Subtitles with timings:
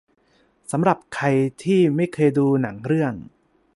[0.71, 1.25] สำหรับใคร
[1.63, 3.13] ที่ไม่เคยดูหนังเรื่อง